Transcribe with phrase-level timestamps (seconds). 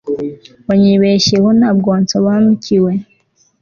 [0.67, 2.91] wanyibeshyeho ntabwo wansobanukiwe